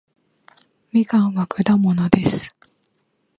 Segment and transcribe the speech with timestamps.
[0.91, 2.57] みかんは果物です